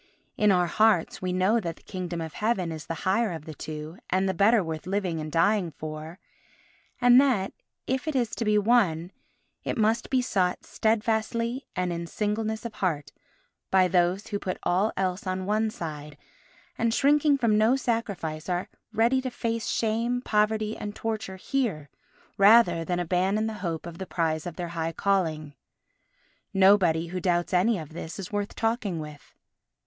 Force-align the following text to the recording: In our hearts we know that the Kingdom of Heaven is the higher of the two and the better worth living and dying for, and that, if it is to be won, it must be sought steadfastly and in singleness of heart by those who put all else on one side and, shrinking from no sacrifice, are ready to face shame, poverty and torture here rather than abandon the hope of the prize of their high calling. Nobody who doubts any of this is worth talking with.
In 0.35 0.51
our 0.51 0.65
hearts 0.65 1.21
we 1.21 1.31
know 1.31 1.59
that 1.59 1.75
the 1.75 1.83
Kingdom 1.83 2.21
of 2.21 2.33
Heaven 2.33 2.71
is 2.71 2.87
the 2.87 2.95
higher 3.05 3.31
of 3.33 3.45
the 3.45 3.53
two 3.53 3.99
and 4.09 4.27
the 4.27 4.33
better 4.33 4.63
worth 4.63 4.87
living 4.87 5.19
and 5.19 5.31
dying 5.31 5.69
for, 5.69 6.17
and 6.99 7.21
that, 7.21 7.53
if 7.85 8.07
it 8.07 8.15
is 8.15 8.31
to 8.31 8.43
be 8.43 8.57
won, 8.57 9.11
it 9.63 9.77
must 9.77 10.09
be 10.09 10.19
sought 10.19 10.65
steadfastly 10.65 11.67
and 11.75 11.93
in 11.93 12.07
singleness 12.07 12.65
of 12.65 12.73
heart 12.73 13.11
by 13.69 13.87
those 13.87 14.25
who 14.29 14.39
put 14.39 14.57
all 14.63 14.91
else 14.97 15.27
on 15.27 15.45
one 15.45 15.69
side 15.69 16.17
and, 16.79 16.95
shrinking 16.95 17.37
from 17.37 17.55
no 17.55 17.75
sacrifice, 17.75 18.49
are 18.49 18.69
ready 18.91 19.21
to 19.21 19.29
face 19.29 19.67
shame, 19.67 20.19
poverty 20.19 20.75
and 20.75 20.95
torture 20.95 21.35
here 21.37 21.89
rather 22.39 22.83
than 22.83 22.99
abandon 22.99 23.45
the 23.45 23.53
hope 23.61 23.85
of 23.85 23.99
the 23.99 24.07
prize 24.07 24.47
of 24.47 24.55
their 24.55 24.69
high 24.69 24.93
calling. 24.93 25.53
Nobody 26.55 27.09
who 27.09 27.19
doubts 27.19 27.53
any 27.53 27.77
of 27.77 27.89
this 27.93 28.17
is 28.17 28.31
worth 28.31 28.55
talking 28.55 28.99
with. 28.99 29.35